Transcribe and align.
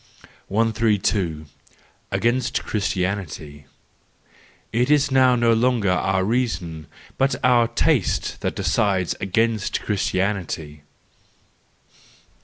132. 0.47 1.45
Against 2.09 2.63
Christianity. 2.63 3.67
—It 4.73 4.89
is 4.89 5.11
now 5.11 5.35
no 5.35 5.53
longer 5.53 5.91
our 5.91 6.23
reason, 6.25 6.87
but 7.19 7.35
our 7.45 7.67
taste 7.67 8.41
that 8.41 8.55
decides 8.55 9.13
against 9.21 9.79
Christianity. 9.81 10.81